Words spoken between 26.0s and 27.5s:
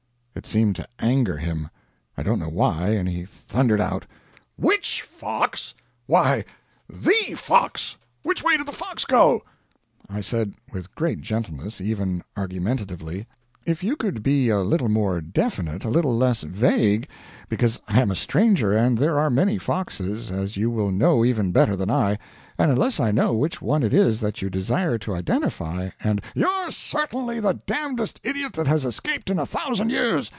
and' "'You're certainly